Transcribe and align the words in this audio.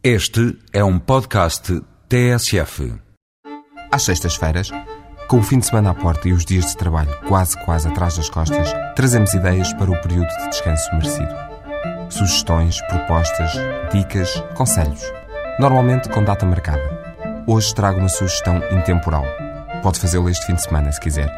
Este 0.00 0.56
é 0.72 0.84
um 0.84 0.96
podcast 0.96 1.82
TSF. 2.08 2.94
Às 3.90 4.04
sextas-feiras, 4.04 4.70
com 5.26 5.40
o 5.40 5.42
fim 5.42 5.58
de 5.58 5.66
semana 5.66 5.90
à 5.90 5.94
porta 5.94 6.28
e 6.28 6.32
os 6.32 6.44
dias 6.44 6.66
de 6.66 6.76
trabalho 6.76 7.10
quase 7.26 7.58
quase 7.64 7.88
atrás 7.88 8.16
das 8.16 8.30
costas, 8.30 8.72
trazemos 8.94 9.34
ideias 9.34 9.72
para 9.72 9.90
o 9.90 10.00
período 10.00 10.28
de 10.28 10.50
descanso 10.50 10.88
merecido. 10.92 11.34
Sugestões, 12.10 12.80
propostas, 12.82 13.50
dicas, 13.92 14.40
conselhos. 14.54 15.02
Normalmente 15.58 16.08
com 16.10 16.22
data 16.22 16.46
marcada. 16.46 17.44
Hoje 17.44 17.74
trago 17.74 17.98
uma 17.98 18.08
sugestão 18.08 18.62
intemporal. 18.70 19.24
Pode 19.82 19.98
fazê-lo 19.98 20.30
este 20.30 20.46
fim 20.46 20.54
de 20.54 20.62
semana 20.62 20.92
se 20.92 21.00
quiser. 21.00 21.28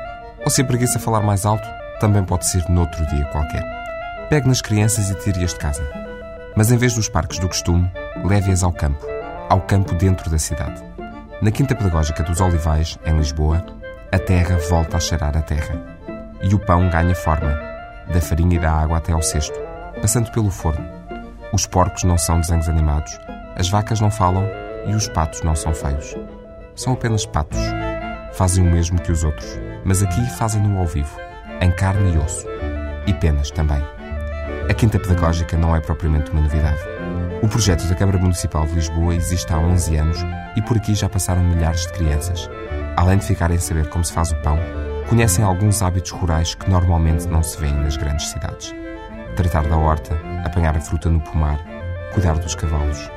Ou 0.44 0.50
se 0.50 0.60
a 0.60 0.66
preguiça 0.66 0.98
falar 0.98 1.22
mais 1.22 1.46
alto, 1.46 1.66
também 1.98 2.22
pode 2.22 2.46
ser 2.46 2.68
noutro 2.68 3.06
dia 3.06 3.24
qualquer. 3.32 3.64
Pegue 4.28 4.48
nas 4.48 4.60
crianças 4.60 5.08
e 5.08 5.14
tire-as 5.14 5.54
de 5.54 5.58
casa. 5.58 6.09
Mas 6.56 6.70
em 6.70 6.76
vez 6.76 6.94
dos 6.94 7.08
parques 7.08 7.38
do 7.38 7.48
costume, 7.48 7.90
leve-as 8.24 8.62
ao 8.62 8.72
campo. 8.72 9.06
Ao 9.48 9.60
campo 9.60 9.94
dentro 9.94 10.28
da 10.30 10.38
cidade. 10.38 10.82
Na 11.40 11.50
Quinta 11.50 11.74
Pedagógica 11.74 12.22
dos 12.22 12.40
Olivais, 12.40 12.98
em 13.04 13.16
Lisboa, 13.16 13.64
a 14.12 14.18
terra 14.18 14.58
volta 14.68 14.96
a 14.96 15.00
cheirar 15.00 15.36
a 15.36 15.42
terra. 15.42 15.80
E 16.42 16.54
o 16.54 16.58
pão 16.58 16.88
ganha 16.90 17.14
forma, 17.14 17.58
da 18.12 18.20
farinha 18.20 18.56
e 18.56 18.58
da 18.58 18.72
água 18.72 18.98
até 18.98 19.12
ao 19.12 19.22
cesto, 19.22 19.58
passando 20.00 20.30
pelo 20.32 20.50
forno. 20.50 20.84
Os 21.52 21.66
porcos 21.66 22.04
não 22.04 22.18
são 22.18 22.40
desenhos 22.40 22.68
animados, 22.68 23.18
as 23.56 23.68
vacas 23.68 24.00
não 24.00 24.10
falam 24.10 24.44
e 24.86 24.94
os 24.94 25.08
patos 25.08 25.42
não 25.42 25.54
são 25.54 25.74
feios. 25.74 26.16
São 26.74 26.92
apenas 26.92 27.26
patos. 27.26 27.60
Fazem 28.32 28.66
o 28.66 28.70
mesmo 28.70 29.00
que 29.00 29.12
os 29.12 29.24
outros, 29.24 29.58
mas 29.84 30.02
aqui 30.02 30.24
fazem-no 30.30 30.78
ao 30.78 30.86
vivo, 30.86 31.16
em 31.60 31.70
carne 31.70 32.14
e 32.14 32.18
osso. 32.18 32.46
E 33.06 33.12
penas 33.14 33.50
também. 33.50 33.82
A 34.70 34.72
Quinta 34.72 35.00
Pedagógica 35.00 35.56
não 35.56 35.74
é 35.74 35.80
propriamente 35.80 36.30
uma 36.30 36.42
novidade. 36.42 36.78
O 37.42 37.48
projeto 37.48 37.88
da 37.88 37.94
Câmara 37.96 38.18
Municipal 38.18 38.64
de 38.66 38.74
Lisboa 38.74 39.16
existe 39.16 39.52
há 39.52 39.58
11 39.58 39.96
anos 39.96 40.18
e 40.54 40.62
por 40.62 40.76
aqui 40.76 40.94
já 40.94 41.08
passaram 41.08 41.42
milhares 41.42 41.80
de 41.80 41.92
crianças. 41.92 42.48
Além 42.96 43.18
de 43.18 43.24
ficarem 43.24 43.56
a 43.56 43.60
saber 43.60 43.88
como 43.88 44.04
se 44.04 44.12
faz 44.12 44.30
o 44.30 44.36
pão, 44.42 44.56
conhecem 45.08 45.44
alguns 45.44 45.82
hábitos 45.82 46.12
rurais 46.12 46.54
que 46.54 46.70
normalmente 46.70 47.26
não 47.26 47.42
se 47.42 47.58
vêem 47.60 47.74
nas 47.74 47.96
grandes 47.96 48.28
cidades. 48.28 48.72
Tratar 49.34 49.66
da 49.66 49.76
horta, 49.76 50.16
apanhar 50.44 50.76
a 50.76 50.80
fruta 50.80 51.10
no 51.10 51.20
pomar, 51.20 51.58
cuidar 52.14 52.38
dos 52.38 52.54
cavalos. 52.54 53.10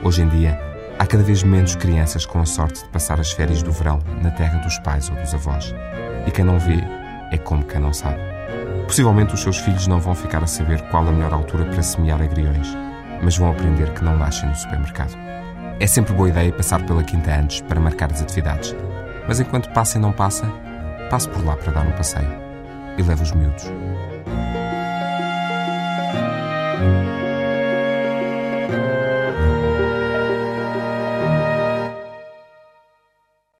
Hoje 0.00 0.22
em 0.22 0.28
dia, 0.28 0.56
há 0.96 1.04
cada 1.04 1.24
vez 1.24 1.42
menos 1.42 1.74
crianças 1.74 2.24
com 2.24 2.40
a 2.40 2.46
sorte 2.46 2.84
de 2.84 2.88
passar 2.90 3.18
as 3.18 3.32
férias 3.32 3.64
do 3.64 3.72
verão 3.72 3.98
na 4.22 4.30
terra 4.30 4.60
dos 4.60 4.78
pais 4.78 5.10
ou 5.10 5.16
dos 5.16 5.34
avós. 5.34 5.74
E 6.24 6.30
quem 6.30 6.44
não 6.44 6.60
vê 6.60 6.78
é 7.32 7.36
como 7.36 7.64
quem 7.64 7.80
não 7.80 7.92
sabe. 7.92 8.33
Possivelmente 8.86 9.34
os 9.34 9.40
seus 9.40 9.58
filhos 9.58 9.86
não 9.86 9.98
vão 9.98 10.14
ficar 10.14 10.42
a 10.42 10.46
saber 10.46 10.80
qual 10.90 11.06
a 11.06 11.12
melhor 11.12 11.32
altura 11.32 11.64
para 11.64 11.82
semear 11.82 12.20
agriões, 12.20 12.68
mas 13.22 13.36
vão 13.36 13.50
aprender 13.50 13.92
que 13.92 14.04
não 14.04 14.16
nascem 14.16 14.48
no 14.48 14.54
supermercado. 14.54 15.16
É 15.80 15.86
sempre 15.86 16.14
boa 16.14 16.28
ideia 16.28 16.52
passar 16.52 16.84
pela 16.86 17.02
quinta 17.02 17.34
antes 17.34 17.60
para 17.62 17.80
marcar 17.80 18.12
as 18.12 18.22
atividades, 18.22 18.74
mas 19.26 19.40
enquanto 19.40 19.70
passa 19.70 19.98
e 19.98 20.00
não 20.00 20.12
passa, 20.12 20.46
passe 21.10 21.28
por 21.28 21.44
lá 21.44 21.56
para 21.56 21.72
dar 21.72 21.86
um 21.86 21.92
passeio 21.92 22.30
e 22.96 23.02
leve 23.02 23.22
os 23.22 23.32
miúdos. 23.32 23.70